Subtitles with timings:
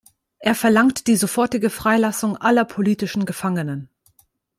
[0.39, 3.87] Er verlangt die sofortige Freilassung aller politischen Gefangenen.